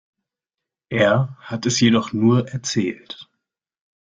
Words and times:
Er 0.89 1.37
hat 1.41 1.67
es 1.67 1.79
jedoch 1.79 2.11
nur 2.11 2.47
erzählt. 2.47 3.29